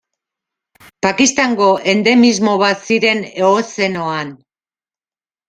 Pakistango 1.05 1.67
endemismo 1.93 2.55
bat 2.65 2.89
ziren 2.89 3.23
Eozenoan. 3.45 4.35